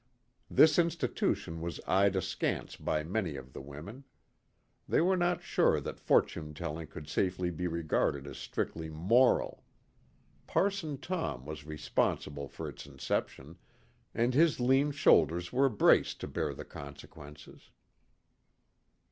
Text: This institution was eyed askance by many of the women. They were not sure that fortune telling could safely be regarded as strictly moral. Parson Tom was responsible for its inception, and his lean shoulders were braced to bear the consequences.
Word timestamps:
This 0.49 0.79
institution 0.79 1.61
was 1.61 1.79
eyed 1.85 2.15
askance 2.15 2.75
by 2.75 3.03
many 3.03 3.35
of 3.35 3.53
the 3.53 3.61
women. 3.61 4.03
They 4.89 4.99
were 4.99 5.15
not 5.15 5.43
sure 5.43 5.79
that 5.79 5.99
fortune 5.99 6.55
telling 6.55 6.87
could 6.87 7.07
safely 7.07 7.51
be 7.51 7.67
regarded 7.67 8.25
as 8.25 8.39
strictly 8.39 8.89
moral. 8.89 9.63
Parson 10.47 10.97
Tom 10.97 11.45
was 11.45 11.67
responsible 11.67 12.47
for 12.47 12.67
its 12.67 12.87
inception, 12.87 13.59
and 14.11 14.33
his 14.33 14.59
lean 14.59 14.89
shoulders 14.89 15.53
were 15.53 15.69
braced 15.69 16.19
to 16.21 16.27
bear 16.27 16.55
the 16.55 16.65
consequences. 16.65 17.69